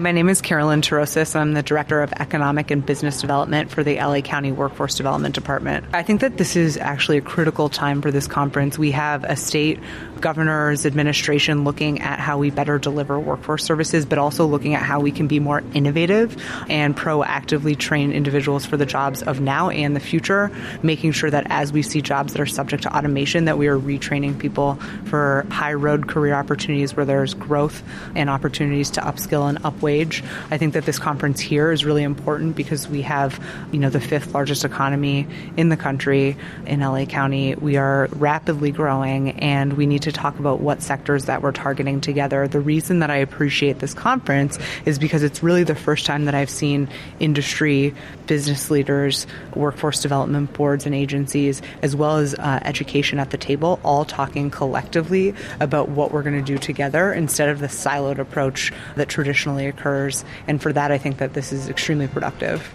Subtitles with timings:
[0.00, 1.36] My name is Carolyn Tarosis.
[1.36, 5.84] I'm the Director of Economic and Business Development for the LA County Workforce Development Department.
[5.92, 8.78] I think that this is actually a critical time for this conference.
[8.78, 9.78] We have a state
[10.22, 15.00] governor's administration looking at how we better deliver workforce services, but also looking at how
[15.00, 16.34] we can be more innovative
[16.70, 20.50] and proactively train individuals for the jobs of now and the future,
[20.82, 23.78] making sure that as we see jobs that are subject to automation, that we are
[23.78, 27.82] retraining people for high road career opportunities where there's growth
[28.14, 30.22] and opportunities to upskill and upweight wage.
[30.52, 34.00] I think that this conference here is really important because we have, you know, the
[34.00, 35.26] fifth largest economy
[35.56, 37.56] in the country in LA County.
[37.56, 42.00] We are rapidly growing and we need to talk about what sectors that we're targeting
[42.00, 42.46] together.
[42.46, 46.36] The reason that I appreciate this conference is because it's really the first time that
[46.36, 47.92] I've seen industry,
[48.28, 49.26] business leaders,
[49.56, 54.50] workforce development boards and agencies, as well as uh, education at the table, all talking
[54.50, 59.66] collectively about what we're going to do together instead of the siloed approach that traditionally
[59.80, 60.24] occurs.
[60.46, 62.68] And for that, I think that this is extremely productive.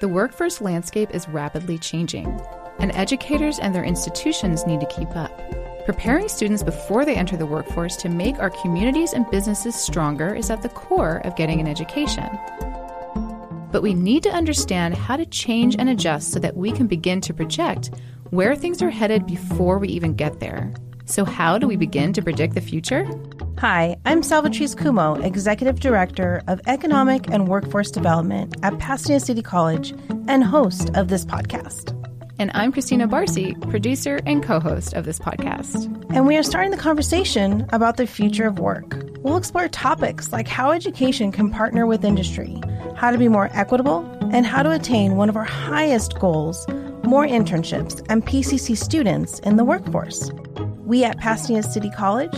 [0.00, 2.26] The workforce landscape is rapidly changing,
[2.78, 5.32] and educators and their institutions need to keep up.
[5.84, 10.50] Preparing students before they enter the workforce to make our communities and businesses stronger is
[10.50, 12.28] at the core of getting an education.
[13.72, 17.20] But we need to understand how to change and adjust so that we can begin
[17.22, 17.90] to project
[18.30, 20.72] where things are headed before we even get there.
[21.08, 23.08] So, how do we begin to predict the future?
[23.60, 29.94] Hi, I'm Salvatrice Cummo, Executive Director of Economic and Workforce Development at Pasadena City College
[30.28, 31.94] and host of this podcast.
[32.38, 35.86] And I'm Christina Barcy, producer and co host of this podcast.
[36.14, 39.02] And we are starting the conversation about the future of work.
[39.20, 42.60] We'll explore topics like how education can partner with industry,
[42.96, 46.66] how to be more equitable, and how to attain one of our highest goals
[47.08, 50.30] more internships and PCC students in the workforce.
[50.88, 52.32] We at Pasadena City College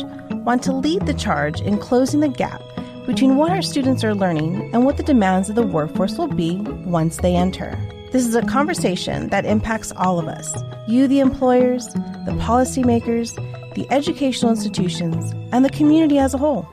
[0.44, 2.60] want to lead the charge in closing the gap
[3.06, 6.56] between what our students are learning and what the demands of the workforce will be
[6.84, 7.78] once they enter.
[8.10, 10.52] This is a conversation that impacts all of us
[10.88, 11.86] you, the employers,
[12.26, 13.36] the policymakers,
[13.76, 16.68] the educational institutions, and the community as a whole.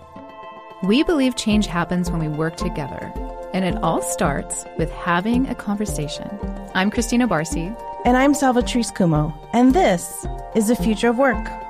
[0.81, 3.13] We believe change happens when we work together,
[3.53, 6.28] and it all starts with having a conversation.
[6.74, 7.72] I'm Christina Barcy.
[8.06, 10.25] And I'm Salvatrice Cummo, and this
[10.56, 11.66] is the future of work.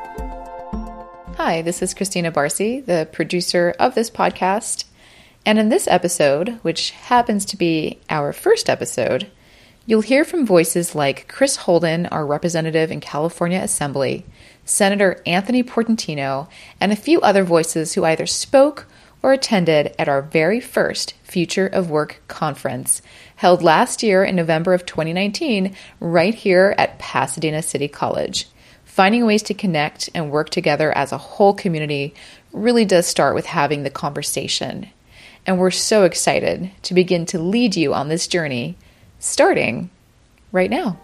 [1.48, 4.84] Hi, this is Christina Barcy, the producer of this podcast.
[5.46, 9.32] And in this episode, which happens to be our first episode,
[9.86, 14.26] you'll hear from voices like Chris Holden, our representative in California Assembly,
[14.66, 16.50] Senator Anthony Portantino,
[16.82, 18.86] and a few other voices who either spoke
[19.24, 23.02] or attended at our very first Future of Work conference,
[23.38, 28.50] held last year in November of 2019, right here at Pasadena City College
[28.98, 32.16] finding ways to connect and work together as a whole community
[32.52, 34.88] really does start with having the conversation.
[35.46, 38.76] And we're so excited to begin to lead you on this journey,
[39.20, 39.92] starting
[40.52, 41.00] right now.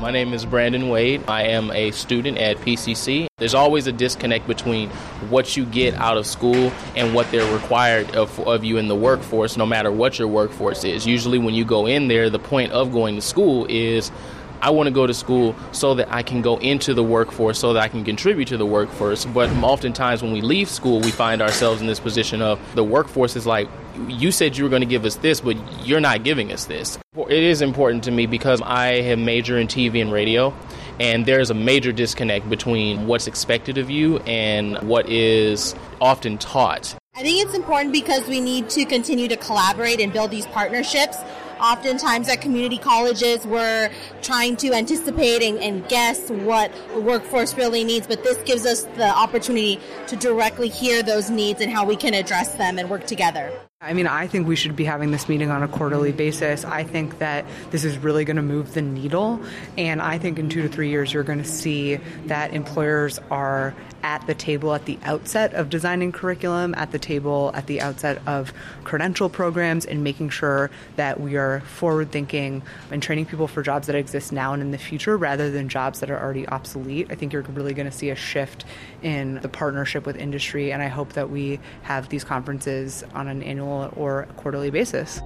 [0.00, 1.24] My name is Brandon Wade.
[1.26, 3.26] I am a student at PCC.
[3.38, 4.90] There's always a disconnect between
[5.28, 8.94] what you get out of school and what they're required of, of, you in the
[8.94, 11.04] workforce, no matter what your workforce is.
[11.04, 14.12] Usually, when you go in there, the point of going to school is
[14.60, 17.72] I want to go to school so that I can go into the workforce, so
[17.72, 19.24] that I can contribute to the workforce.
[19.24, 23.36] But oftentimes, when we leave school, we find ourselves in this position of the workforce
[23.36, 23.68] is like,
[24.06, 26.98] you said you were going to give us this, but you're not giving us this.
[27.16, 30.54] It is important to me because I have major in TV and radio,
[31.00, 36.94] and there's a major disconnect between what's expected of you and what is often taught.
[37.16, 41.16] I think it's important because we need to continue to collaborate and build these partnerships
[41.60, 43.90] Oftentimes at community colleges, we're
[44.22, 48.84] trying to anticipate and, and guess what the workforce really needs, but this gives us
[48.96, 53.06] the opportunity to directly hear those needs and how we can address them and work
[53.06, 53.52] together.
[53.80, 56.64] I mean, I think we should be having this meeting on a quarterly basis.
[56.64, 59.40] I think that this is really going to move the needle.
[59.76, 63.76] And I think in two to three years, you're going to see that employers are
[64.02, 68.20] at the table at the outset of designing curriculum, at the table at the outset
[68.26, 68.52] of
[68.84, 73.86] credential programs, and making sure that we are forward thinking and training people for jobs
[73.86, 77.06] that exist now and in the future rather than jobs that are already obsolete.
[77.10, 78.64] I think you're really going to see a shift
[79.02, 80.72] in the partnership with industry.
[80.72, 85.20] And I hope that we have these conferences on an annual or quarterly basis.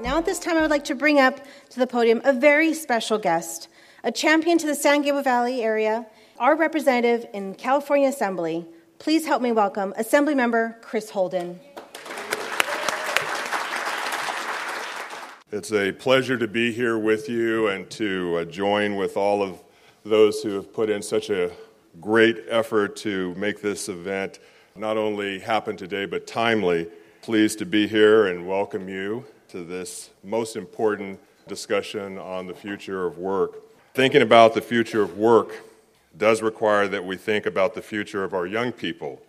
[0.00, 1.40] Now, at this time, I would like to bring up
[1.70, 3.68] to the podium a very special guest,
[4.04, 6.04] a champion to the San Gabriel Valley area,
[6.38, 8.66] our representative in California Assembly.
[8.98, 11.58] Please help me welcome Assembly Member Chris Holden.
[15.50, 19.62] It's a pleasure to be here with you and to uh, join with all of
[20.04, 21.50] those who have put in such a
[21.98, 24.38] great effort to make this event
[24.76, 26.88] not only happen today but timely.
[27.22, 31.18] Pleased to be here and welcome you to this most important
[31.48, 33.63] discussion on the future of work.
[33.94, 35.62] Thinking about the future of work
[36.18, 39.22] does require that we think about the future of our young people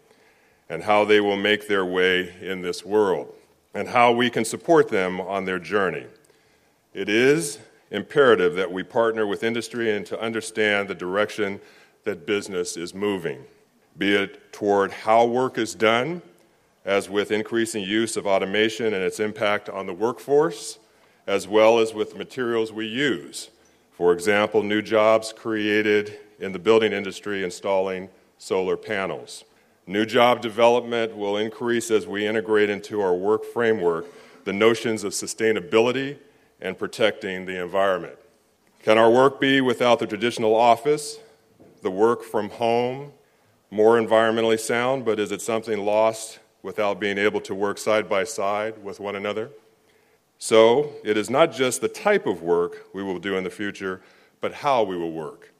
[0.70, 3.32] and how they will make their way in this world
[3.76, 6.08] and how we can support them on their journey.
[6.96, 7.60] It is
[7.92, 11.62] imperative that we partner with industry and to understand the direction
[12.04, 13.46] that business is moving,
[14.00, 16.24] be it toward how work is done,
[16.86, 20.80] as with increasing use of automation and its impact on the workforce,
[21.28, 23.52] as well as with materials we use
[23.98, 29.46] for example, new jobs created in the building industry installing solar panels.
[29.88, 34.06] New job development will increase as we integrate into our work framework
[34.44, 36.18] the notions of sustainability
[36.60, 38.18] and protecting the environment.
[38.84, 41.20] Can our work be without the traditional office,
[41.82, 43.12] the work from home,
[43.72, 48.24] more environmentally sound, but is it something lost without being able to work side by
[48.24, 49.50] side with one another?
[50.38, 54.02] So, it is not just the type of work we will do in the future,
[54.42, 55.54] but how we will work.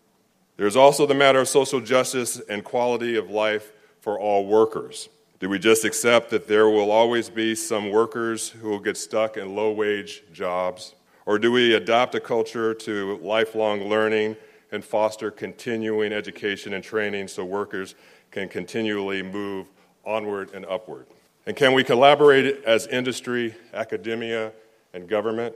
[0.58, 5.10] There's also the matter of social justice and quality of life for all workers.
[5.40, 9.36] Do we just accept that there will always be some workers who will get stuck
[9.36, 10.96] in low wage jobs?
[11.26, 14.38] Or do we adopt a culture to lifelong learning
[14.72, 17.96] and foster continuing education and training so workers
[18.32, 19.68] can continually move
[20.06, 21.08] onward and upward?
[21.46, 24.52] And can we collaborate as industry, academia,
[24.96, 25.56] and government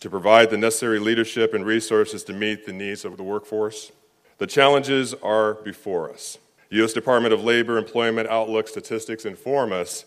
[0.00, 3.92] to provide the necessary leadership and resources to meet the needs of the workforce.
[4.38, 6.38] The challenges are before us.
[6.70, 6.92] U.S.
[6.92, 10.04] Department of Labor Employment Outlook statistics inform us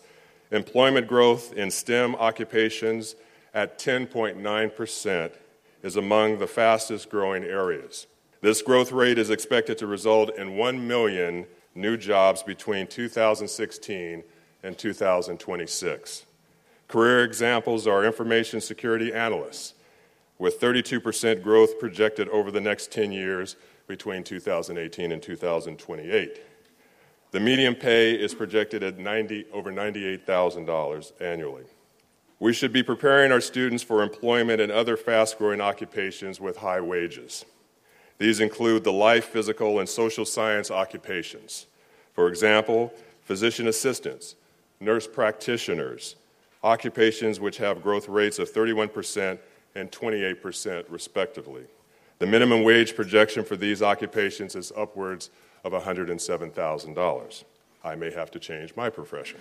[0.50, 3.16] employment growth in STEM occupations
[3.54, 5.30] at 10.9%
[5.82, 8.06] is among the fastest growing areas.
[8.42, 14.22] This growth rate is expected to result in 1 million new jobs between 2016
[14.62, 16.25] and 2026.
[16.88, 19.74] Career examples are information security analysts,
[20.38, 23.56] with 32% growth projected over the next 10 years
[23.86, 26.40] between 2018 and 2028.
[27.32, 31.64] The median pay is projected at 90, over $98,000 annually.
[32.38, 36.80] We should be preparing our students for employment in other fast growing occupations with high
[36.80, 37.44] wages.
[38.18, 41.66] These include the life, physical, and social science occupations.
[42.14, 42.92] For example,
[43.22, 44.36] physician assistants,
[44.80, 46.16] nurse practitioners,
[46.66, 49.38] occupations which have growth rates of 31%
[49.76, 51.64] and 28%, respectively.
[52.18, 55.30] The minimum wage projection for these occupations is upwards
[55.64, 57.44] of $107,000.
[57.84, 59.38] I may have to change my profession.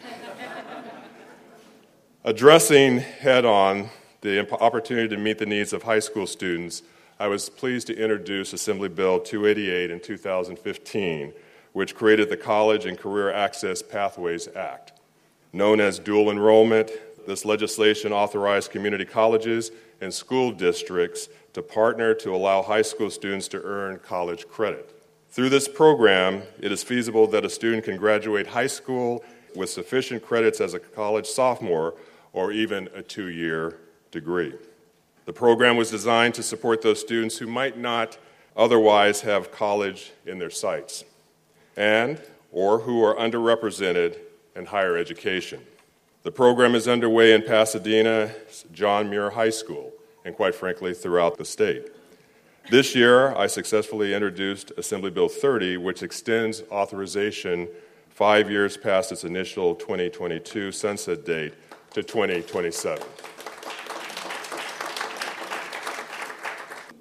[2.23, 3.89] Addressing head on
[4.21, 6.83] the opportunity to meet the needs of high school students,
[7.19, 11.33] I was pleased to introduce Assembly Bill 288 in 2015,
[11.73, 14.91] which created the College and Career Access Pathways Act.
[15.53, 16.91] Known as dual enrollment,
[17.25, 23.47] this legislation authorized community colleges and school districts to partner to allow high school students
[23.47, 24.91] to earn college credit.
[25.29, 29.23] Through this program, it is feasible that a student can graduate high school
[29.55, 31.95] with sufficient credits as a college sophomore
[32.33, 33.77] or even a two year
[34.11, 34.53] degree.
[35.25, 38.17] The program was designed to support those students who might not
[38.55, 41.03] otherwise have college in their sights
[41.75, 44.17] and or who are underrepresented
[44.55, 45.61] in higher education.
[46.25, 49.93] The program is underway in Pasadena's John Muir High School
[50.25, 51.91] and, quite frankly, throughout the state.
[52.71, 57.67] This year, I successfully introduced Assembly Bill 30, which extends authorization
[58.09, 61.53] five years past its initial 2022 sunset date
[61.93, 63.05] to 2027.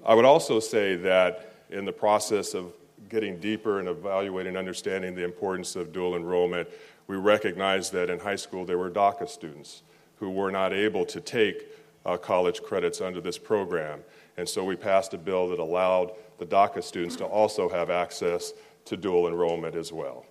[0.05, 2.75] I would also say that in the process of
[3.09, 6.69] getting deeper and evaluating understanding the importance of dual enrollment,
[7.07, 9.83] we recognized that in high school there were DACA students
[10.17, 11.67] who were not able to take
[12.07, 14.03] uh, college credits under this program.
[14.37, 18.53] And so we passed a bill that allowed the DACA students to also have access
[18.87, 20.27] to dual enrollment as well.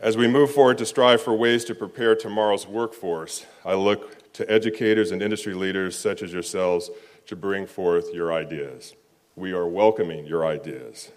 [0.00, 4.50] As we move forward to strive for ways to prepare tomorrow's workforce, I look to
[4.50, 6.90] educators and industry leaders such as yourselves
[7.26, 8.94] to bring forth your ideas.
[9.36, 11.10] We are welcoming your ideas.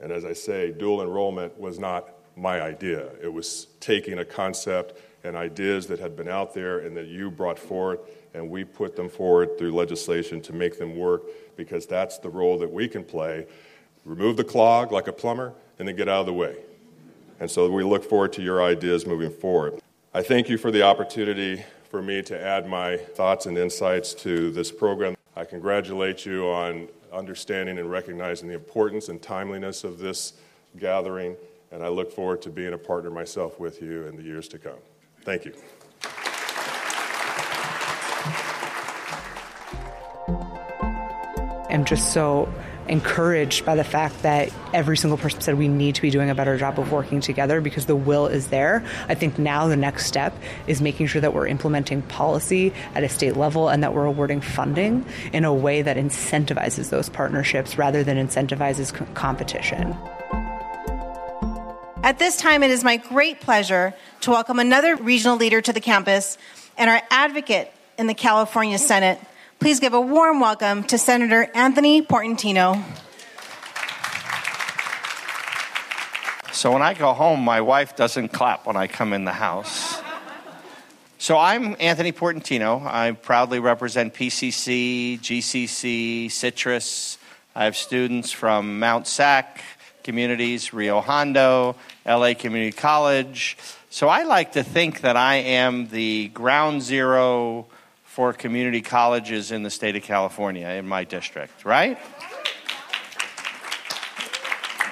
[0.00, 3.10] And as I say, dual enrollment was not my idea.
[3.22, 7.30] It was taking a concept and ideas that had been out there and that you
[7.30, 8.00] brought forth,
[8.32, 11.24] and we put them forward through legislation to make them work
[11.56, 13.46] because that's the role that we can play.
[14.04, 16.56] Remove the clog like a plumber and then get out of the way.
[17.38, 19.80] And so we look forward to your ideas moving forward.
[20.14, 24.50] I thank you for the opportunity for me to add my thoughts and insights to
[24.52, 25.16] this program.
[25.36, 30.34] I congratulate you on understanding and recognizing the importance and timeliness of this
[30.78, 31.36] gathering.
[31.72, 34.58] And I look forward to being a partner myself with you in the years to
[34.58, 34.78] come.
[35.22, 35.54] Thank you.
[41.70, 42.52] I'm just so
[42.88, 46.34] encouraged by the fact that every single person said we need to be doing a
[46.34, 48.84] better job of working together because the will is there.
[49.08, 53.08] I think now the next step is making sure that we're implementing policy at a
[53.08, 58.02] state level and that we're awarding funding in a way that incentivizes those partnerships rather
[58.02, 59.96] than incentivizes co- competition.
[62.02, 65.80] At this time, it is my great pleasure to welcome another regional leader to the
[65.80, 66.38] campus
[66.78, 69.20] and our advocate in the California Senate,
[69.60, 72.82] Please give a warm welcome to Senator Anthony Portantino.
[76.50, 80.00] So when I go home, my wife doesn't clap when I come in the house.
[81.18, 82.86] So I'm Anthony Portantino.
[82.86, 87.18] I proudly represent PCC, GCC, Citrus.
[87.54, 89.62] I have students from Mount SAC
[90.02, 91.76] communities, Rio Hondo,
[92.06, 93.58] LA Community College.
[93.90, 97.66] So I like to think that I am the ground zero
[98.10, 101.96] for community colleges in the state of California in my district, right?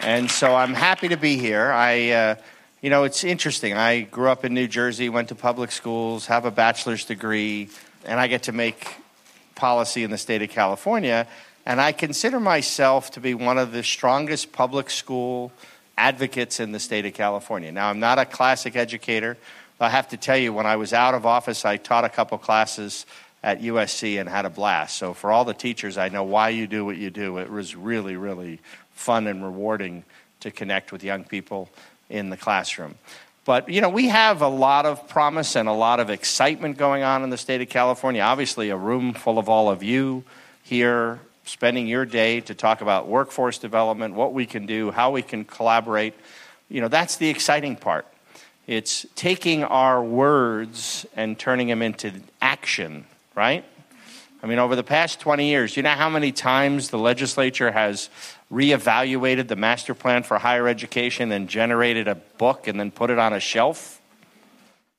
[0.03, 1.73] And so I'm happy to be here.
[1.73, 2.35] I, uh,
[2.81, 3.75] you know, it's interesting.
[3.75, 7.71] I grew up in New Jersey, went to public schools, have a bachelor's degree,
[8.05, 8.87] and I get to make
[9.57, 11.27] policy in the state of California.
[11.67, 15.51] And I consider myself to be one of the strongest public school
[15.97, 17.73] advocates in the state of California.
[17.73, 19.37] Now, I'm not a classic educator.
[19.81, 22.37] I have to tell you, when I was out of office, I taught a couple
[22.39, 23.07] classes
[23.43, 24.97] at USC and had a blast.
[24.97, 27.39] So, for all the teachers, I know why you do what you do.
[27.39, 28.61] It was really, really
[28.93, 30.05] fun and rewarding
[30.41, 31.69] to connect with young people
[32.11, 32.97] in the classroom.
[33.45, 37.03] But, you know, we have a lot of promise and a lot of excitement going
[37.03, 38.21] on in the state of California.
[38.21, 40.25] Obviously, a room full of all of you
[40.63, 45.23] here spending your day to talk about workforce development, what we can do, how we
[45.23, 46.13] can collaborate.
[46.69, 48.07] You know, that's the exciting part.
[48.69, 53.65] It's taking our words and turning them into action, right?
[54.43, 58.11] I mean, over the past 20 years, you know how many times the legislature has
[58.53, 63.19] reevaluated the master plan for higher education and generated a book and then put it
[63.19, 64.03] on a shelf?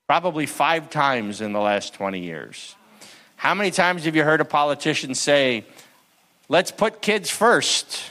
[0.07, 2.75] Probably five times in the last 20 years.
[3.35, 5.63] How many times have you heard a politician say,
[6.47, 8.01] let's put kids first?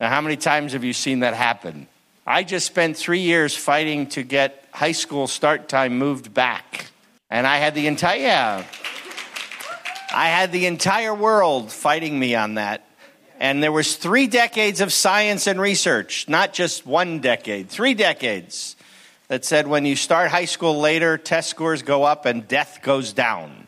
[0.00, 1.86] Now, how many times have you seen that happen?
[2.26, 6.86] I just spent three years fighting to get high school start time moved back.
[7.28, 8.64] And I had the entire, yeah,
[10.14, 12.86] I had the entire world fighting me on that.
[13.40, 18.76] And there was three decades of science and research, not just one decade, three decades
[19.26, 23.12] that said when you start high school later, test scores go up and death goes
[23.12, 23.66] down.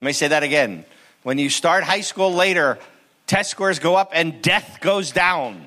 [0.00, 0.84] Let me say that again.
[1.24, 2.78] When you start high school later,
[3.26, 5.66] test scores go up and death goes down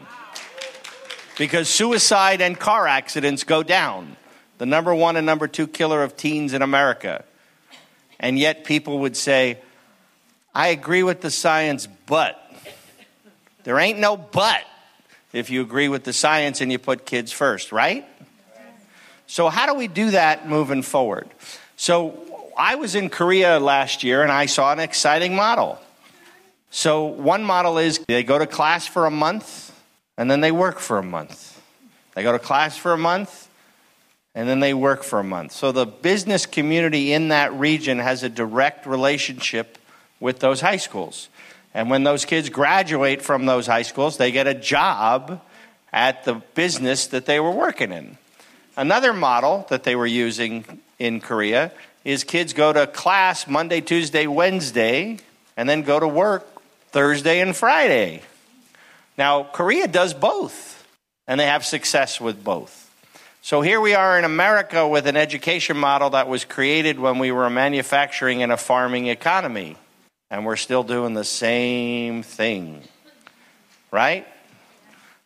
[1.40, 4.18] because suicide and car accidents go down.
[4.58, 7.24] The number one and number two killer of teens in America.
[8.20, 9.58] And yet people would say,
[10.54, 12.36] I agree with the science, but
[13.64, 14.66] there ain't no but
[15.32, 18.06] if you agree with the science and you put kids first, right?
[19.26, 21.30] So, how do we do that moving forward?
[21.78, 25.80] So, I was in Korea last year and I saw an exciting model.
[26.72, 29.70] So, one model is they go to class for a month
[30.20, 31.62] and then they work for a month.
[32.14, 33.48] They go to class for a month,
[34.36, 35.54] and then they work for a month.
[35.54, 39.78] So the business community in that region has a direct relationship
[40.20, 41.30] with those high schools.
[41.74, 45.42] And when those kids graduate from those high schools, they get a job
[45.94, 48.18] at the business that they were working in.
[48.76, 51.72] Another model that they were using in Korea
[52.04, 55.20] is kids go to class Monday, Tuesday, Wednesday,
[55.56, 56.46] and then go to work
[56.92, 58.22] Thursday and Friday.
[59.20, 60.88] Now, Korea does both,
[61.28, 62.90] and they have success with both.
[63.42, 67.30] So here we are in America with an education model that was created when we
[67.34, 69.76] were a manufacturing and a farming economy,
[70.32, 72.82] and we're still doing the same thing.
[73.92, 74.26] Right?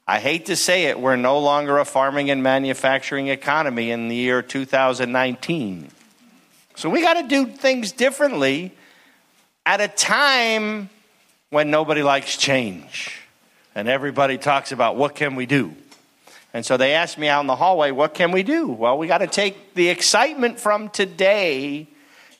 [0.07, 4.15] I hate to say it, we're no longer a farming and manufacturing economy in the
[4.15, 5.87] year 2019.
[6.77, 8.73] So we got to do things differently
[9.67, 10.89] at a time
[11.51, 13.19] when nobody likes change
[13.75, 15.75] and everybody talks about what can we do.
[16.53, 18.67] And so they asked me out in the hallway, what can we do?
[18.67, 21.87] Well, we got to take the excitement from today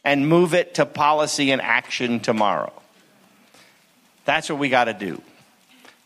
[0.04, 2.74] and move it to policy and action tomorrow.
[4.26, 5.22] That's what we got to do.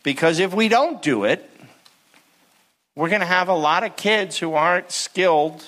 [0.02, 1.48] Because if we don't do it,
[2.94, 5.64] we're going to have a lot of kids who aren't skilled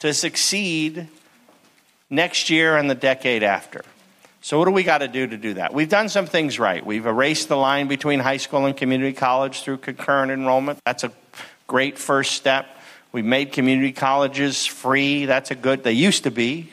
[0.00, 1.08] to succeed
[2.10, 3.82] next year and the decade after.
[4.44, 5.72] So, what do we got to do to do that?
[5.72, 6.84] We've done some things right.
[6.84, 10.80] We've erased the line between high school and community college through concurrent enrollment.
[10.84, 11.12] That's a
[11.66, 12.66] great first step.
[13.10, 15.24] We made community colleges free.
[15.24, 16.70] That's a good, they used to be.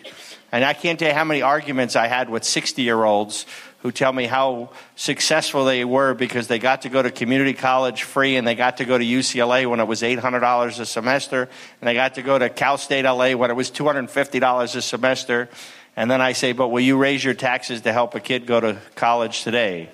[0.51, 3.45] And I can't tell you how many arguments I had with 60 year olds
[3.83, 8.03] who tell me how successful they were because they got to go to community college
[8.03, 11.43] free and they got to go to UCLA when it was $800 a semester
[11.79, 15.47] and they got to go to Cal State LA when it was $250 a semester
[15.95, 18.59] and then I say, but will you raise your taxes to help a kid go
[18.59, 19.89] to college today?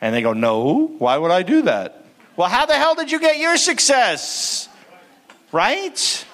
[0.00, 2.04] And they go, no, why would I do that?
[2.36, 4.68] Well, how the hell did you get your success?
[5.52, 6.26] Right?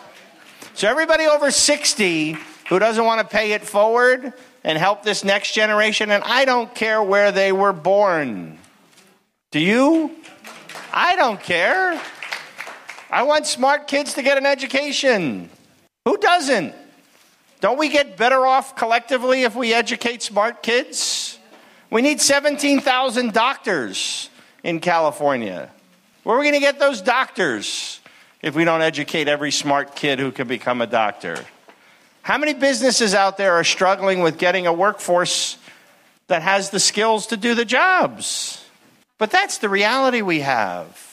[0.75, 2.37] So, everybody over 60
[2.69, 4.33] who doesn't want to pay it forward
[4.65, 8.59] and help this next generation, and I don't care where they were born.
[9.51, 10.17] Do you?
[10.93, 12.01] I don't care.
[13.11, 15.51] I want smart kids to get an education.
[16.05, 16.75] Who doesn't?
[17.61, 21.39] Don't we get better off collectively if we educate smart kids?
[21.91, 24.31] We need 17,000 doctors
[24.65, 25.71] in California.
[26.23, 28.01] Where are we going to get those doctors
[28.41, 31.45] if we don't educate every smart kid who can become a doctor?
[32.23, 35.59] How many businesses out there are struggling with getting a workforce
[36.29, 38.65] that has the skills to do the jobs?
[39.19, 41.09] But that's the reality we have.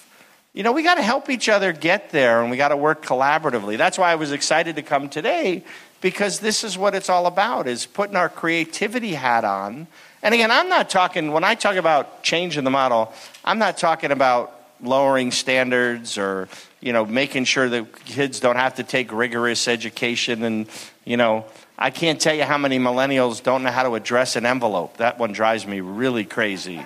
[0.54, 3.06] You know, we got to help each other get there and we got to work
[3.06, 3.78] collaboratively.
[3.78, 5.64] That's why I was excited to come today
[6.02, 9.88] because this is what it's all about is putting our creativity hat on.
[10.22, 13.14] And again i'm not talking when i talk about changing the model
[13.46, 16.50] i'm not talking about lowering standards or
[16.82, 20.68] you know making sure that kids don't have to take rigorous education and
[21.06, 21.46] you know
[21.78, 24.98] i can't tell you how many millennials don't know how to address an envelope.
[24.98, 26.84] That one drives me really crazy.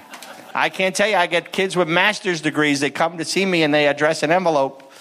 [0.54, 3.64] I can't tell you i get kids with master's degrees they come to see me
[3.64, 4.92] and they address an envelope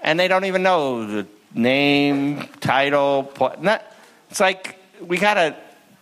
[0.00, 3.32] and they don't even know the name, title.
[3.60, 3.84] Not,
[4.30, 5.56] it's like we got to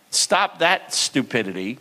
[0.09, 1.79] stop that stupidity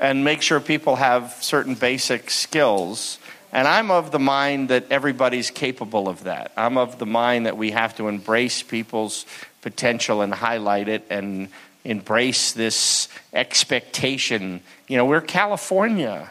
[0.00, 3.18] and make sure people have certain basic skills.
[3.52, 6.52] And I'm of the mind that everybody's capable of that.
[6.56, 9.26] I'm of the mind that we have to embrace people's
[9.62, 11.48] potential and highlight it and
[11.84, 14.60] embrace this expectation.
[14.88, 16.30] You know, we're California.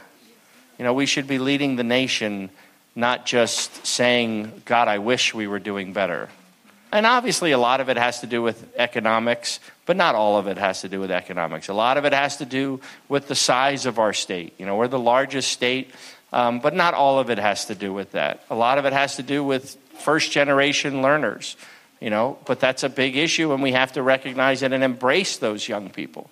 [0.77, 2.49] You know, we should be leading the nation
[2.95, 6.29] not just saying, God, I wish we were doing better.
[6.91, 10.47] And obviously, a lot of it has to do with economics, but not all of
[10.47, 11.67] it has to do with economics.
[11.67, 14.53] A lot of it has to do with the size of our state.
[14.59, 15.89] You know, we're the largest state,
[16.31, 18.43] um, but not all of it has to do with that.
[18.51, 21.57] A lot of it has to do with first generation learners,
[21.99, 25.37] you know, but that's a big issue, and we have to recognize it and embrace
[25.37, 26.29] those young people.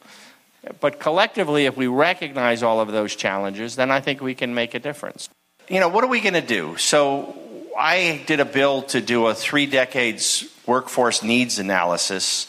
[0.79, 4.75] But collectively, if we recognize all of those challenges, then I think we can make
[4.75, 5.27] a difference
[5.71, 6.75] you know, what are we going to do?
[6.75, 7.33] So
[7.79, 12.47] I did a bill to do a three decades workforce needs analysis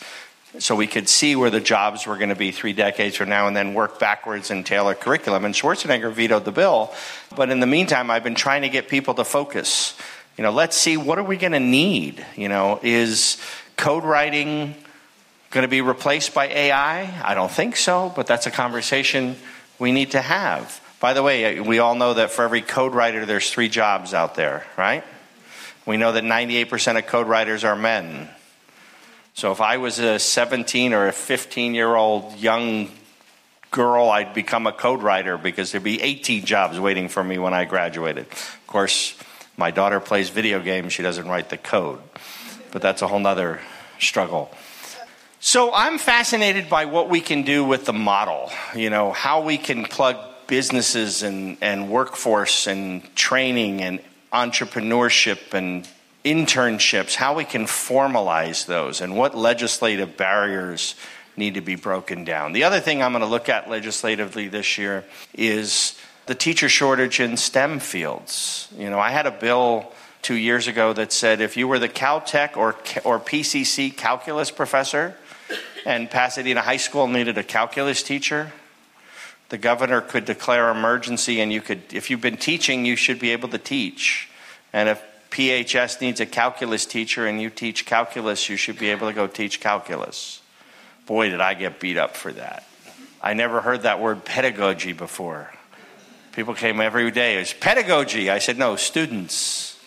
[0.59, 3.47] so we could see where the jobs were going to be three decades from now
[3.47, 5.45] and then work backwards and tailor curriculum.
[5.45, 6.93] And Schwarzenegger vetoed the bill.
[7.37, 9.97] But in the meantime, I've been trying to get people to focus.
[10.37, 12.27] You know, let's see what are we going to need?
[12.37, 13.41] You know, is
[13.77, 14.75] code writing
[15.53, 17.23] going to be replaced by AI?
[17.25, 19.37] I don't think so, but that's a conversation
[19.79, 20.82] we need to have.
[21.03, 24.37] By the way, we all know that for every code writer, there's three jobs out
[24.37, 25.03] there, right?
[25.85, 28.29] We know that 98% of code writers are men.
[29.35, 32.89] So if I was a 17 or a 15 year old young
[33.73, 37.53] girl, I'd become a code writer because there'd be 18 jobs waiting for me when
[37.53, 38.27] I graduated.
[38.29, 39.19] Of course,
[39.57, 41.99] my daughter plays video games, she doesn't write the code.
[42.71, 43.59] But that's a whole nother
[43.99, 44.53] struggle.
[45.41, 49.59] So I'm fascinated by what we can do with the model, you know, how we
[49.59, 54.01] can plug businesses and, and workforce and training and
[54.33, 55.89] entrepreneurship and
[56.25, 60.95] internships, how we can formalize those and what legislative barriers
[61.37, 62.53] need to be broken down.
[62.53, 67.21] The other thing I'm going to look at legislatively this year is the teacher shortage
[67.21, 68.69] in STEM fields.
[68.77, 71.89] You know, I had a bill two years ago that said if you were the
[71.89, 75.17] Caltech or, or PCC calculus professor
[75.85, 78.53] and Pasadena High School needed a calculus teacher,
[79.53, 83.33] the governor could declare emergency and you could if you've been teaching you should be
[83.33, 84.31] able to teach.
[84.73, 89.09] And if phs needs a calculus teacher and you teach calculus you should be able
[89.09, 90.41] to go teach calculus.
[91.05, 92.67] Boy did i get beat up for that.
[93.21, 95.53] I never heard that word pedagogy before.
[96.33, 98.31] People came every day it's pedagogy.
[98.31, 99.79] I said no students.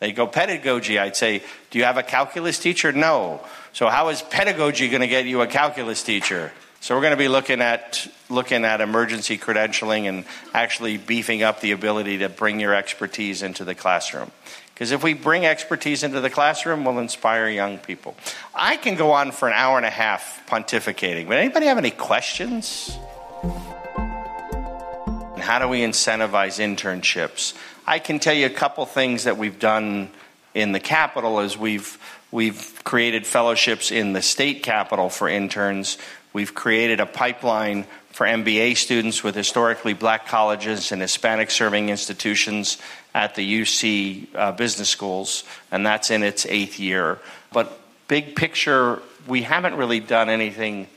[0.00, 0.98] They go pedagogy.
[0.98, 2.92] I'd say do you have a calculus teacher?
[2.92, 3.40] No.
[3.72, 7.16] So how is pedagogy going to get you a calculus teacher So we're going to
[7.16, 12.58] be looking at looking at emergency credentialing and actually beefing up the ability to bring
[12.58, 14.32] your expertise into the classroom.
[14.74, 18.16] Because if we bring expertise into the classroom, we'll inspire young people.
[18.52, 21.92] I can go on for an hour and a half pontificating, but anybody have any
[21.92, 22.98] questions?
[25.38, 27.56] How do we incentivize internships?
[27.86, 30.10] I can tell you a couple things that we've done
[30.52, 31.96] in the capital is we've
[32.32, 35.96] we've created fellowships in the state capital for interns.
[36.32, 42.78] We've created a pipeline for MBA students with historically black colleges and Hispanic serving institutions
[43.14, 47.18] at the UC uh, business schools, and that's in its eighth year.
[47.52, 50.88] But big picture, we haven't really done anything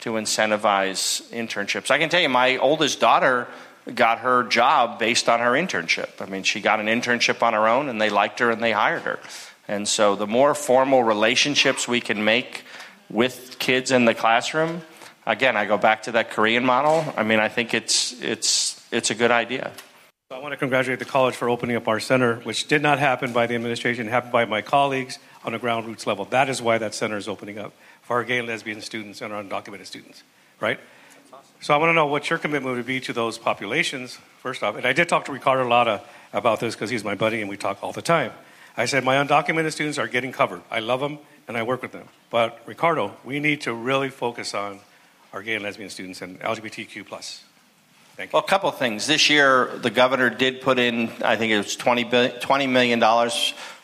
[0.00, 1.90] to incentivize internships.
[1.90, 3.48] I can tell you, my oldest daughter
[3.94, 6.20] got her job based on her internship.
[6.20, 8.72] I mean, she got an internship on her own, and they liked her and they
[8.72, 9.18] hired her.
[9.66, 12.64] And so, the more formal relationships we can make
[13.10, 14.82] with kids in the classroom,
[15.26, 17.04] again, I go back to that Korean model.
[17.16, 19.72] I mean, I think it's it's it's a good idea.
[20.30, 23.32] I want to congratulate the college for opening up our center, which did not happen
[23.32, 26.24] by the administration, happened by my colleagues on a ground roots level.
[26.24, 29.32] That is why that center is opening up for our gay and lesbian students and
[29.32, 30.24] our undocumented students,
[30.60, 30.80] right?
[31.60, 34.76] So I want to know what your commitment would be to those populations, first off.
[34.76, 37.56] And I did talk to Ricardo Lara about this because he's my buddy and we
[37.56, 38.32] talk all the time.
[38.76, 40.62] I said, my undocumented students are getting covered.
[40.70, 42.08] I love them and I work with them.
[42.30, 44.80] But Ricardo, we need to really focus on
[45.32, 47.42] our gay and lesbian students and LGBTQ plus.
[48.16, 48.36] Thank you.
[48.36, 49.06] Well, a couple of things.
[49.06, 53.02] This year, the governor did put in, I think it was $20, $20 million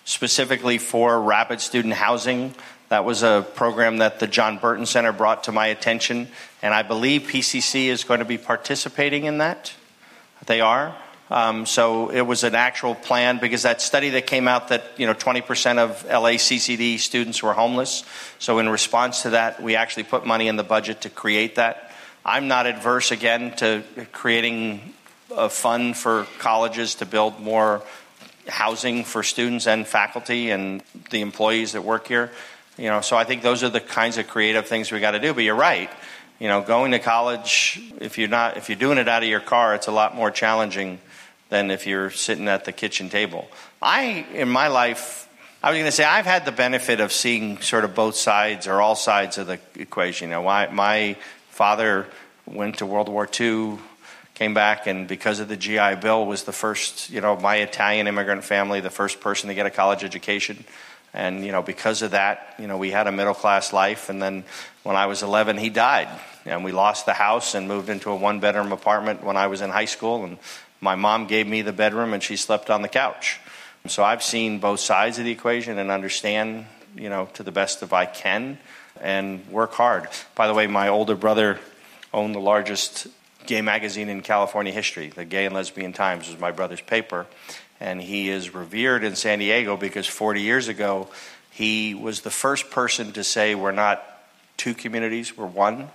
[0.04, 2.54] specifically for rapid student housing.
[2.90, 6.28] That was a program that the John Burton Center brought to my attention,
[6.62, 9.72] and I believe PCC is going to be participating in that.
[10.46, 10.96] They are.
[11.30, 15.06] Um, so it was an actual plan because that study that came out that you
[15.06, 18.04] know 20% of LACCD students were homeless.
[18.40, 21.92] So in response to that, we actually put money in the budget to create that.
[22.24, 24.94] I'm not adverse again to creating
[25.34, 27.82] a fund for colleges to build more
[28.48, 32.32] housing for students and faculty and the employees that work here.
[32.76, 35.20] You know, so I think those are the kinds of creative things we got to
[35.20, 35.32] do.
[35.32, 35.90] But you're right.
[36.40, 39.40] You know, going to college if you're not if you're doing it out of your
[39.40, 40.98] car, it's a lot more challenging
[41.50, 43.48] than if you're sitting at the kitchen table.
[43.82, 45.28] I, in my life,
[45.62, 48.66] I was going to say I've had the benefit of seeing sort of both sides
[48.66, 50.28] or all sides of the equation.
[50.28, 51.16] You know, my, my
[51.50, 52.06] father
[52.46, 53.78] went to World War II,
[54.34, 58.06] came back, and because of the GI Bill, was the first, you know, my Italian
[58.06, 60.64] immigrant family, the first person to get a college education.
[61.12, 64.08] And, you know, because of that, you know, we had a middle class life.
[64.08, 64.44] And then
[64.84, 66.08] when I was 11, he died.
[66.46, 69.60] And we lost the house and moved into a one bedroom apartment when I was
[69.60, 70.24] in high school.
[70.24, 70.38] And
[70.80, 73.40] my mom gave me the bedroom and she slept on the couch.
[73.86, 76.66] So I've seen both sides of the equation and understand,
[76.96, 78.58] you know, to the best of I can
[79.00, 80.08] and work hard.
[80.34, 81.58] By the way, my older brother
[82.12, 83.06] owned the largest
[83.46, 85.08] gay magazine in California history.
[85.08, 87.26] The Gay and Lesbian Times was my brother's paper.
[87.78, 91.08] And he is revered in San Diego because 40 years ago,
[91.50, 94.04] he was the first person to say, We're not
[94.56, 95.88] two communities, we're one.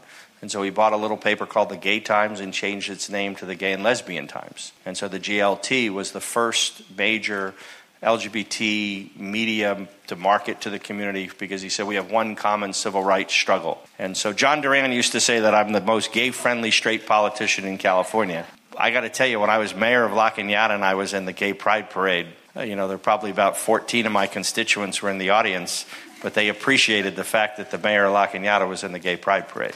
[0.45, 3.35] And so he bought a little paper called the Gay Times and changed its name
[3.37, 4.73] to the Gay and Lesbian Times.
[4.85, 7.55] And so the GLT was the first major
[8.03, 13.03] LGBT media to market to the community because he said we have one common civil
[13.03, 13.81] rights struggle.
[13.97, 17.65] And so John Duran used to say that I'm the most gay friendly straight politician
[17.65, 18.45] in California.
[18.77, 21.15] I got to tell you, when I was mayor of La Cañada and I was
[21.15, 24.27] in the gay pride parade, uh, you know, there were probably about 14 of my
[24.27, 25.87] constituents were in the audience,
[26.21, 29.17] but they appreciated the fact that the mayor of La Cañada was in the gay
[29.17, 29.75] pride parade.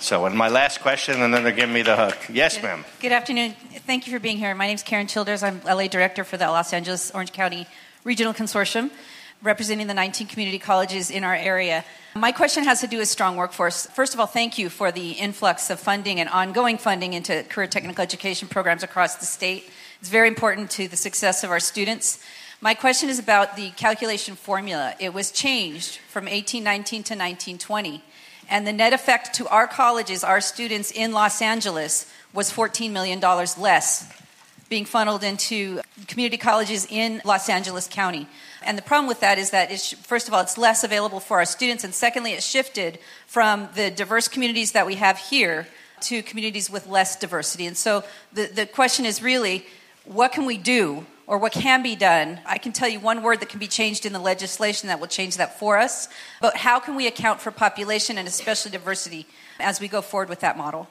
[0.00, 2.16] So, and my last question, and then they're giving me the hook.
[2.32, 2.84] Yes, Good, ma'am.
[3.00, 3.54] Good afternoon.
[3.84, 4.54] Thank you for being here.
[4.54, 5.42] My name is Karen Childers.
[5.42, 7.66] I'm LA Director for the Los Angeles Orange County
[8.04, 8.92] Regional Consortium,
[9.42, 11.84] representing the 19 community colleges in our area.
[12.14, 13.86] My question has to do with strong workforce.
[13.86, 17.66] First of all, thank you for the influx of funding and ongoing funding into career
[17.66, 19.68] technical education programs across the state.
[19.98, 22.22] It's very important to the success of our students.
[22.60, 24.94] My question is about the calculation formula.
[25.00, 28.02] It was changed from 1819 to 1920.
[28.50, 33.20] And the net effect to our colleges, our students in Los Angeles, was $14 million
[33.20, 34.12] less
[34.68, 38.28] being funneled into community colleges in Los Angeles County.
[38.62, 41.38] And the problem with that is that, it's, first of all, it's less available for
[41.38, 45.66] our students, and secondly, it shifted from the diverse communities that we have here
[46.02, 47.66] to communities with less diversity.
[47.66, 49.66] And so the, the question is really
[50.04, 52.40] what can we do or what can be done.
[52.46, 55.06] I can tell you one word that can be changed in the legislation that will
[55.06, 56.08] change that for us.
[56.40, 59.26] But how can we account for population and especially diversity
[59.60, 60.88] as we go forward with that model?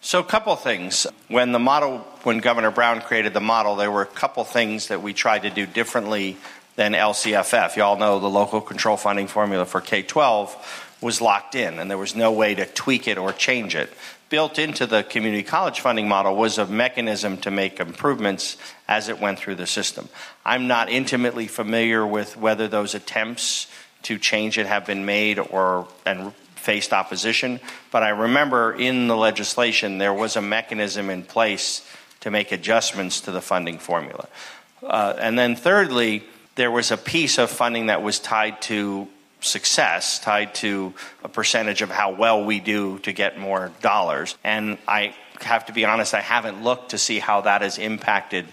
[0.00, 1.08] So, a couple things.
[1.26, 5.02] When the model, when Governor Brown created the model, there were a couple things that
[5.02, 6.36] we tried to do differently
[6.76, 7.74] than LCFF.
[7.74, 11.90] You all know the local control funding formula for K 12 was locked in, and
[11.90, 13.92] there was no way to tweak it or change it.
[14.28, 19.18] Built into the community college funding model was a mechanism to make improvements as it
[19.18, 20.08] went through the system.
[20.44, 23.68] I'm not intimately familiar with whether those attempts
[24.02, 27.60] to change it have been made or and faced opposition,
[27.90, 31.88] but I remember in the legislation there was a mechanism in place
[32.20, 34.28] to make adjustments to the funding formula.
[34.82, 36.24] Uh, and then, thirdly,
[36.56, 39.08] there was a piece of funding that was tied to
[39.40, 44.36] success, tied to a percentage of how well we do to get more dollars.
[44.42, 48.46] And I have to be honest, I haven't looked to see how that has impacted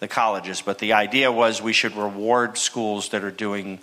[0.00, 0.62] the colleges.
[0.62, 3.78] But the idea was we should reward schools that are doing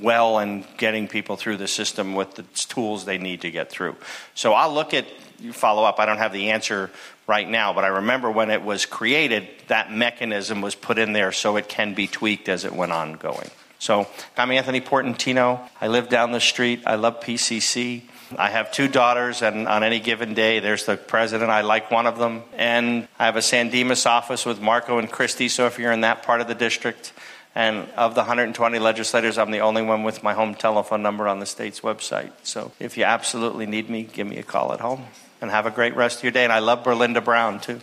[0.00, 3.96] well and getting people through the system with the tools they need to get through.
[4.34, 5.06] So I'll look at
[5.52, 5.98] follow up.
[5.98, 6.90] I don't have the answer
[7.26, 11.32] right now, but I remember when it was created, that mechanism was put in there
[11.32, 13.50] so it can be tweaked as it went on going.
[13.80, 15.66] So I'm Anthony Portantino.
[15.80, 16.82] I live down the street.
[16.84, 18.02] I love PCC.
[18.36, 21.50] I have two daughters, and on any given day, there's the president.
[21.50, 22.42] I like one of them.
[22.58, 25.48] And I have a San Dimas office with Marco and Christy.
[25.48, 27.14] So if you're in that part of the district,
[27.54, 31.40] and of the 120 legislators, I'm the only one with my home telephone number on
[31.40, 32.32] the state's website.
[32.42, 35.06] So if you absolutely need me, give me a call at home.
[35.40, 36.44] And have a great rest of your day.
[36.44, 37.80] And I love Berlinda Brown, too.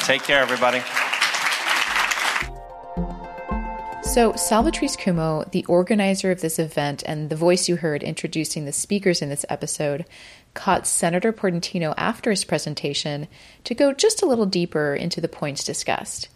[0.00, 0.82] Take care, everybody.
[4.10, 8.72] So, Salvatrice Cummo, the organizer of this event and the voice you heard introducing the
[8.72, 10.04] speakers in this episode,
[10.52, 13.28] caught Senator Portantino after his presentation
[13.62, 16.28] to go just a little deeper into the points discussed.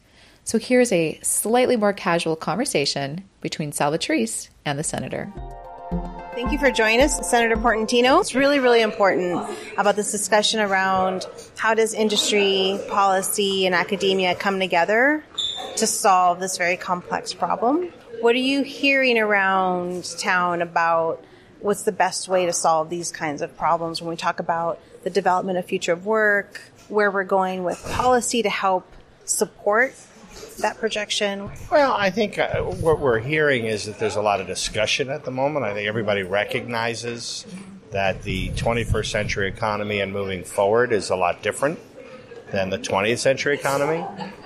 [0.45, 5.33] So here's a slightly more casual conversation between Salvatrice and the senator.
[6.35, 8.21] Thank you for joining us, Senator Portantino.
[8.21, 14.61] It's really, really important about this discussion around how does industry, policy, and academia come
[14.61, 15.25] together
[15.77, 17.93] to solve this very complex problem.
[18.21, 21.25] What are you hearing around town about
[21.61, 25.11] what's the best way to solve these kinds of problems when we talk about the
[25.11, 28.87] development of future of work, where we're going with policy to help
[29.25, 29.95] support
[30.61, 31.51] that projection?
[31.71, 35.25] Well, I think uh, what we're hearing is that there's a lot of discussion at
[35.25, 35.65] the moment.
[35.65, 37.47] I think everybody recognizes
[37.91, 41.79] that the 21st century economy and moving forward is a lot different
[42.51, 44.05] than the 20th century economy,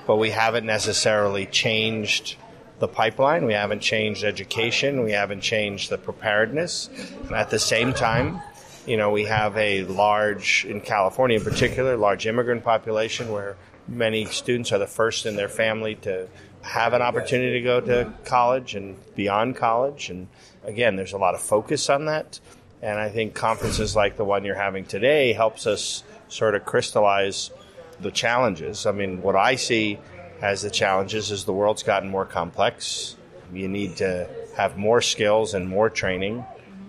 [0.09, 2.37] but we haven't necessarily changed
[2.79, 3.45] the pipeline.
[3.45, 5.03] We haven't changed education.
[5.05, 6.89] We haven't changed the preparedness.
[7.31, 8.41] At the same time,
[8.87, 14.25] you know, we have a large, in California in particular, large immigrant population where many
[14.25, 16.27] students are the first in their family to
[16.63, 20.09] have an opportunity to go to college and beyond college.
[20.09, 20.29] And
[20.65, 22.41] again, there's a lot of focus on that.
[22.81, 27.51] And I think conferences like the one you're having today helps us sort of crystallize
[28.01, 28.87] the challenges.
[28.87, 29.99] I mean, what I see
[30.41, 33.17] as the challenges is the world's gotten more complex.
[33.53, 36.45] You need to have more skills and more training,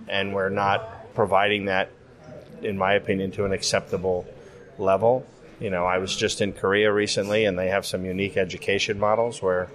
[0.07, 1.91] and we're not providing that,
[2.61, 4.27] in my opinion, to an acceptable
[4.77, 5.25] level.
[5.59, 9.41] You know, I was just in Korea recently, and they have some unique education models
[9.41, 9.69] where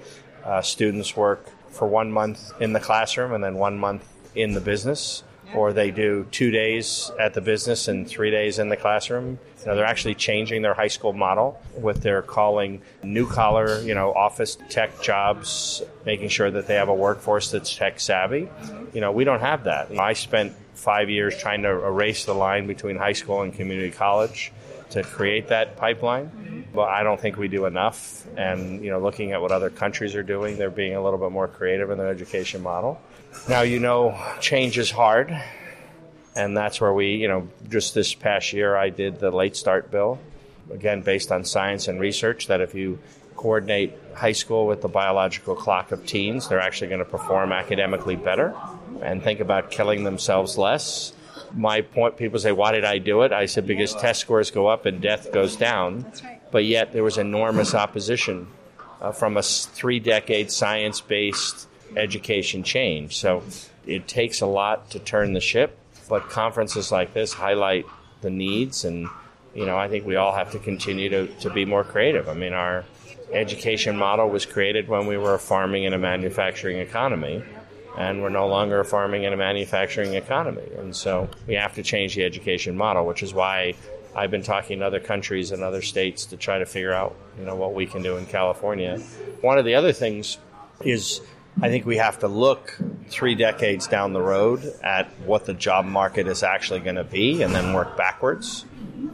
[0.44, 4.60] uh, students work for one month in the classroom and then one month in the
[4.60, 9.38] business, or they do two days at the business and three days in the classroom.
[9.60, 13.94] You know, they're actually changing their high school model with their calling new collar, you
[13.94, 18.48] know, office tech jobs, making sure that they have a workforce that's tech savvy.
[18.92, 19.96] You know, we don't have that.
[19.98, 24.52] I spent five years trying to erase the line between high school and community college
[24.90, 26.26] to create that pipeline.
[26.26, 26.60] Mm-hmm.
[26.74, 28.26] But I don't think we do enough.
[28.36, 31.30] And you know, looking at what other countries are doing, they're being a little bit
[31.30, 33.00] more creative in their education model.
[33.48, 35.36] Now, you know, change is hard,
[36.34, 39.90] and that's where we, you know, just this past year, I did the late start
[39.90, 40.18] bill,
[40.72, 42.98] again based on science and research that if you
[43.36, 48.16] coordinate high school with the biological clock of teens, they're actually going to perform academically
[48.16, 48.54] better
[49.02, 51.12] and think about killing themselves less.
[51.52, 53.32] My point people say why did i do it?
[53.32, 56.10] I said because test scores go up and death goes down.
[56.50, 58.46] But yet there was enormous opposition
[59.00, 63.42] uh, from a three decade science based education change so
[63.86, 65.78] it takes a lot to turn the ship
[66.08, 67.86] but conferences like this highlight
[68.20, 69.08] the needs and
[69.54, 72.34] you know i think we all have to continue to, to be more creative i
[72.34, 72.84] mean our
[73.32, 77.42] education model was created when we were a farming and a manufacturing economy
[77.96, 80.68] and we're no longer a farming and a manufacturing economy.
[80.78, 83.74] And so we have to change the education model, which is why
[84.16, 87.44] I've been talking to other countries and other states to try to figure out, you
[87.44, 88.98] know, what we can do in California.
[89.40, 90.38] One of the other things
[90.80, 91.20] is
[91.60, 92.76] I think we have to look
[93.08, 97.42] three decades down the road at what the job market is actually going to be
[97.42, 98.64] and then work backwards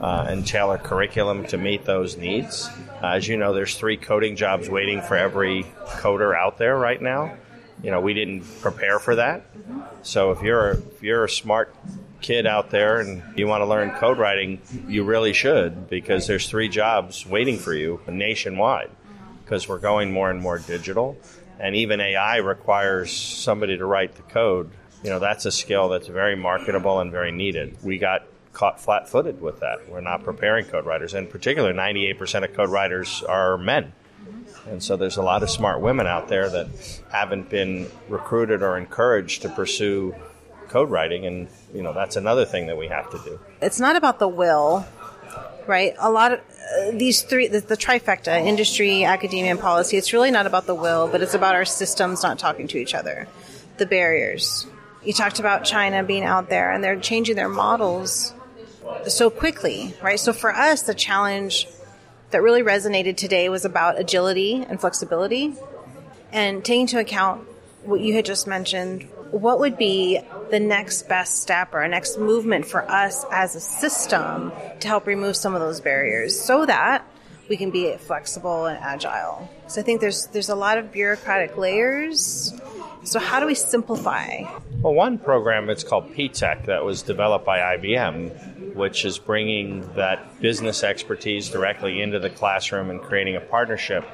[0.01, 2.69] uh, and tailor curriculum to meet those needs.
[3.03, 7.01] Uh, as you know, there's three coding jobs waiting for every coder out there right
[7.01, 7.37] now.
[7.83, 9.45] You know, we didn't prepare for that.
[10.03, 11.75] So if you're a, if you're a smart
[12.23, 16.49] kid out there and you want to learn code writing, you really should because there's
[16.49, 18.91] three jobs waiting for you nationwide
[19.45, 21.19] because we're going more and more digital.
[21.61, 24.71] And even AI requires somebody to write the code.
[25.05, 27.77] You know, that's a skill that's very marketable and very needed.
[27.83, 29.89] We got caught flat footed with that.
[29.89, 31.15] We're not preparing code writers.
[31.15, 33.93] In particular, 98% of code writers are men.
[34.67, 36.69] And so there's a lot of smart women out there that
[37.11, 40.15] haven't been recruited or encouraged to pursue
[40.69, 41.27] code writing.
[41.27, 43.41] And, you know, that's another thing that we have to do.
[43.61, 44.87] It's not about the will,
[45.67, 45.95] right?
[45.99, 46.41] A lot of
[46.93, 51.09] these three, the, the trifecta, industry, academia, and policy, it's really not about the will,
[51.09, 53.29] but it's about our systems not talking to each other.
[53.79, 54.67] The barriers.
[55.05, 58.35] You talked about China being out there and they're changing their models
[59.09, 60.21] so quickly, right?
[60.21, 61.67] So for us, the challenge
[62.31, 65.55] that really resonated today was about agility and flexibility
[66.33, 67.47] and taking into account
[67.83, 69.09] what you had just mentioned.
[69.31, 73.61] What would be the next best step or a next movement for us as a
[73.61, 77.05] system to help remove some of those barriers so that
[77.49, 79.49] we can be flexible and agile?
[79.69, 82.53] So I think there's there's a lot of bureaucratic layers.
[83.05, 84.43] So how do we simplify?
[84.83, 90.41] Well, one program it's called PTech that was developed by IBM, which is bringing that
[90.41, 94.05] business expertise directly into the classroom and creating a partnership,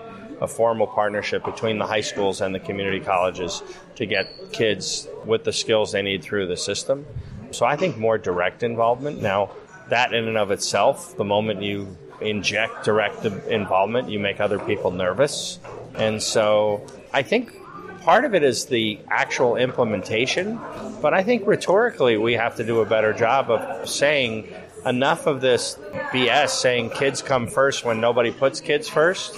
[0.41, 3.63] a formal partnership between the high schools and the community colleges
[3.95, 7.07] to get kids with the skills they need through the system.
[7.51, 9.23] So I think more direct involvement.
[9.23, 9.51] Now,
[9.89, 14.91] that in and of itself, the moment you inject direct involvement, you make other people
[14.91, 15.59] nervous.
[15.95, 17.53] And so I think
[18.03, 20.61] part of it is the actual implementation,
[21.01, 24.53] but I think rhetorically we have to do a better job of saying
[24.85, 25.79] enough of this
[26.13, 29.37] BS saying kids come first when nobody puts kids first.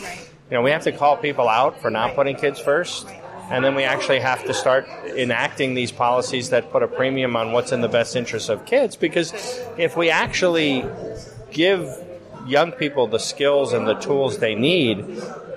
[0.51, 3.07] You know, we have to call people out for not putting kids first.
[3.51, 7.53] And then we actually have to start enacting these policies that put a premium on
[7.53, 8.95] what's in the best interest of kids.
[8.95, 9.33] Because
[9.79, 10.85] if we actually
[11.51, 11.89] give
[12.47, 15.05] young people the skills and the tools they need,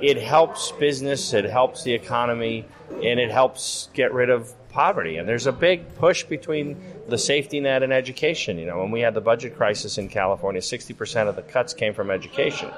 [0.01, 5.17] it helps business, it helps the economy, and it helps get rid of poverty.
[5.17, 8.57] And there's a big push between the safety net and education.
[8.57, 11.93] You know, when we had the budget crisis in California, 60% of the cuts came
[11.93, 12.71] from education.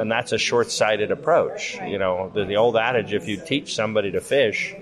[0.00, 1.78] And that's a short sighted approach.
[1.84, 4.74] You know, the, the, old adage if you teach somebody to fish,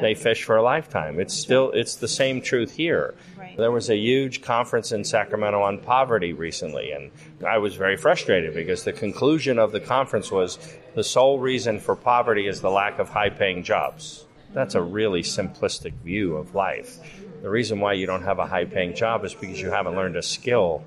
[0.00, 1.18] they fish for a lifetime.
[1.18, 3.16] It's still, it's the same truth here.
[3.56, 7.10] There was a huge conference in Sacramento on poverty recently, and
[7.44, 10.56] I was very frustrated because the conclusion of the conference was
[10.94, 14.24] the sole reason for poverty is the lack of high paying jobs.
[14.52, 16.98] That's a really simplistic view of life.
[17.42, 20.16] The reason why you don't have a high paying job is because you haven't learned
[20.16, 20.84] a skill.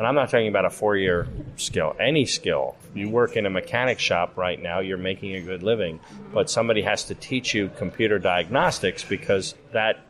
[0.00, 2.74] And I'm not talking about a four year skill, any skill.
[2.94, 6.00] You work in a mechanic shop right now, you're making a good living,
[6.32, 10.00] but somebody has to teach you computer diagnostics because that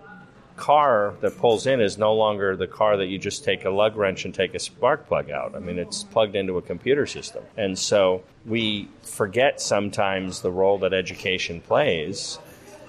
[0.54, 3.96] car that pulls in is no longer the car that you just take a lug
[3.96, 5.56] wrench and take a spark plug out.
[5.56, 7.42] I mean, it's plugged into a computer system.
[7.56, 12.38] And so we forget sometimes the role that education plays.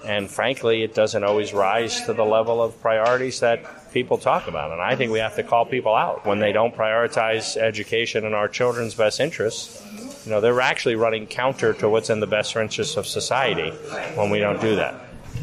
[0.06, 4.72] And frankly, it doesn't always rise to the level of priorities that people talk about.
[4.72, 8.34] And I think we have to call people out when they don't prioritize education in
[8.34, 9.82] our children's best interests.
[10.24, 13.70] You know, they're actually running counter to what's in the best interests of society
[14.14, 14.94] when we don't do that.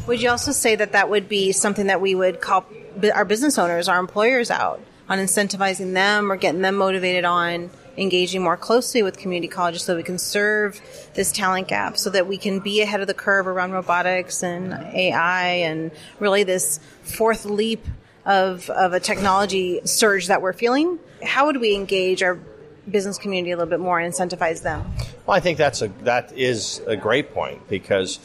[0.06, 2.64] Would you also say that that would be something that we would call
[3.14, 8.42] our business owners, our employers out on incentivizing them or getting them motivated on engaging
[8.42, 10.80] more closely with community colleges so we can serve
[11.14, 14.72] this talent gap so that we can be ahead of the curve around robotics and
[14.72, 17.84] AI and really this fourth leap
[18.24, 20.98] of, of a technology surge that we're feeling?
[21.24, 22.38] How would we engage our
[22.90, 24.84] business community a little bit more and incentivize them?
[25.26, 28.18] Well, I think that's a that is a great point because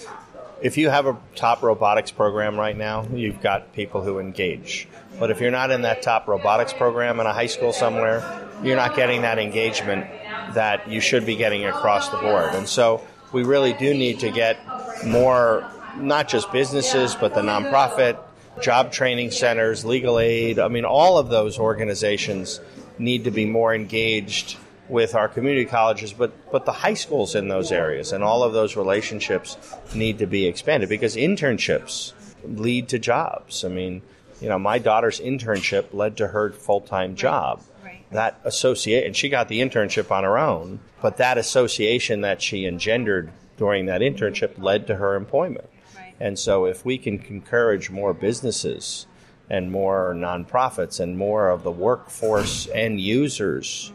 [0.62, 4.88] if you have a top robotics program right now, you've got people who engage.
[5.20, 8.76] But if you're not in that top robotics program in a high school somewhere, you're
[8.76, 10.08] not getting that engagement
[10.54, 12.56] that you should be getting across the board.
[12.56, 14.58] And so we really do need to get
[15.06, 18.18] more, not just businesses, but the nonprofit,
[18.62, 20.60] job training centers, legal aid.
[20.60, 22.60] I mean, all of those organizations
[22.98, 27.48] need to be more engaged with our community colleges, but, but the high schools in
[27.48, 29.58] those areas and all of those relationships
[29.96, 32.14] need to be expanded because internships
[32.44, 33.66] lead to jobs.
[33.66, 34.02] I mean,
[34.42, 37.62] you know, my daughter's internship led to her full time job.
[37.84, 38.06] Right.
[38.12, 42.66] That associate, and she got the internship on her own, but that association that she
[42.66, 45.70] engendered during that internship led to her employment.
[46.20, 49.08] And so, if we can encourage more businesses
[49.50, 53.92] and more nonprofits and more of the workforce and users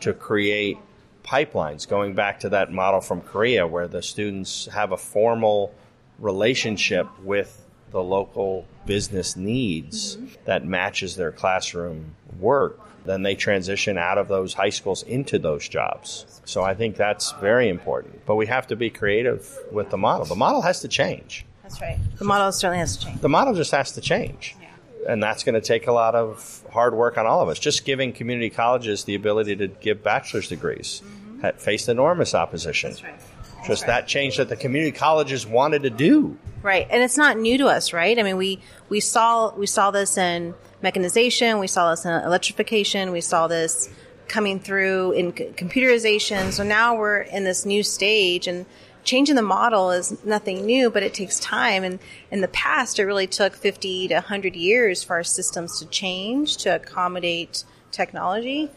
[0.00, 0.78] to create
[1.24, 5.74] pipelines, going back to that model from Korea where the students have a formal
[6.18, 10.26] relationship with the local business needs mm-hmm.
[10.44, 15.68] that matches their classroom work, then they transition out of those high schools into those
[15.68, 16.40] jobs.
[16.44, 18.24] So I think that's very important.
[18.26, 20.26] But we have to be creative with the model.
[20.26, 21.46] The model has to change.
[21.68, 21.98] That's right.
[22.18, 23.20] The model certainly has to change.
[23.20, 24.54] The model just has to change.
[24.60, 25.12] Yeah.
[25.12, 27.58] And that's going to take a lot of hard work on all of us.
[27.58, 31.58] Just giving community colleges the ability to give bachelor's degrees mm-hmm.
[31.58, 32.90] faced enormous opposition.
[32.90, 33.18] That's right.
[33.56, 33.88] That's just right.
[33.88, 36.38] that change that the community colleges wanted to do.
[36.62, 36.86] Right.
[36.88, 38.16] And it's not new to us, right?
[38.16, 43.10] I mean, we, we saw we saw this in mechanization, we saw this in electrification,
[43.10, 43.90] we saw this
[44.28, 46.52] coming through in computerization.
[46.52, 48.66] So now we're in this new stage and
[49.06, 51.84] changing the model is nothing new, but it takes time.
[51.84, 51.98] And
[52.30, 56.58] in the past, it really took 50 to 100 years for our systems to change
[56.58, 58.68] to accommodate technology.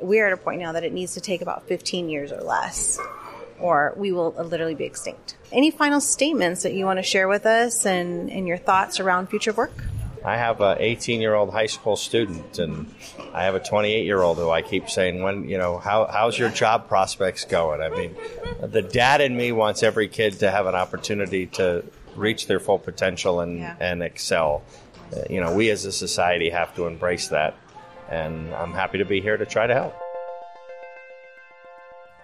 [0.00, 2.98] We're at a point now that it needs to take about 15 years or less,
[3.58, 5.36] or we will literally be extinct.
[5.50, 9.28] Any final statements that you want to share with us and, and your thoughts around
[9.28, 9.84] future work?
[10.26, 12.92] I have an 18 year old high school student, and
[13.32, 16.36] I have a 28 year old who I keep saying, "When you know, how, how's
[16.36, 18.16] your job prospects going?" I mean,
[18.60, 21.84] the dad in me wants every kid to have an opportunity to
[22.16, 23.76] reach their full potential and yeah.
[23.78, 24.64] and excel.
[25.16, 27.54] Uh, you know, we as a society have to embrace that,
[28.10, 29.94] and I'm happy to be here to try to help.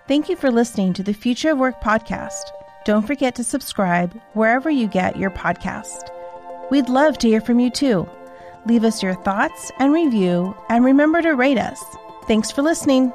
[0.09, 2.51] Thank you for listening to the Future of Work podcast.
[2.85, 6.11] Don't forget to subscribe wherever you get your podcast.
[6.73, 8.09] We'd love to hear from you too.
[8.65, 11.85] Leave us your thoughts and review, and remember to rate us.
[12.27, 13.13] Thanks for listening.